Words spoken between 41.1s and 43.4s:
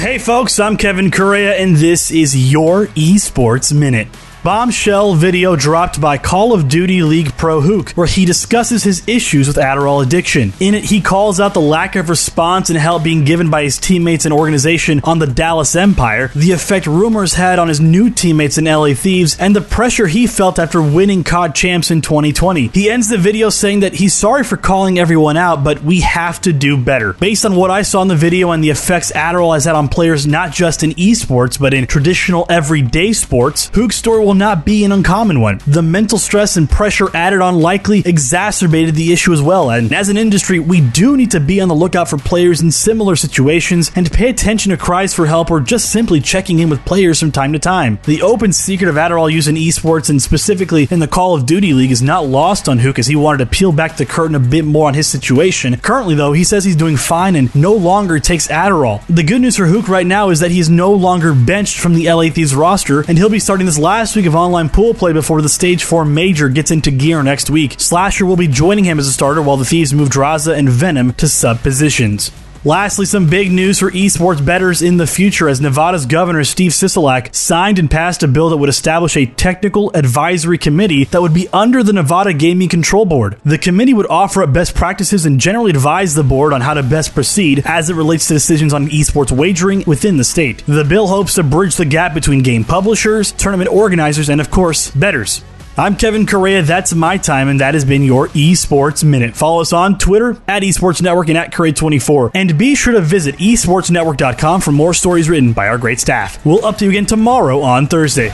need to be on the lookout for players in similar